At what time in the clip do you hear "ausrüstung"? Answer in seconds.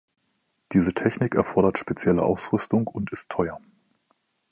2.23-2.87